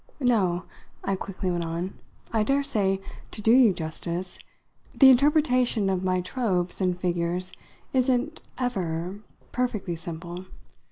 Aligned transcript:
No," 0.19 0.63
I 1.03 1.15
quickly 1.15 1.51
went 1.51 1.63
on, 1.63 1.93
"I 2.33 2.41
daresay, 2.41 2.97
to 3.29 3.39
do 3.39 3.51
you 3.51 3.71
justice, 3.71 4.39
the 4.95 5.11
interpretation 5.11 5.91
of 5.91 6.03
my 6.03 6.21
tropes 6.21 6.81
and 6.81 6.97
figures 6.97 7.51
isn't 7.93 8.41
'ever' 8.57 9.19
perfectly 9.51 9.95
simple. 9.95 10.47